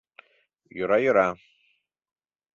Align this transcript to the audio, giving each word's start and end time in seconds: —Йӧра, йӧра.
—Йӧра, 0.77 0.97
йӧра. 1.03 1.29